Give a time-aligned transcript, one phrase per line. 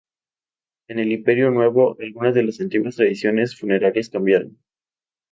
[0.87, 4.57] En el Imperio Nuevo, algunas de las antiguas tradiciones funerarias cambiaron.